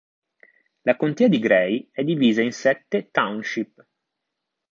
La 0.81 0.95
contea 0.95 1.27
di 1.27 1.37
Gray 1.37 1.87
è 1.91 2.03
divisa 2.03 2.41
in 2.41 2.51
sette 2.51 3.11
township. 3.11 3.85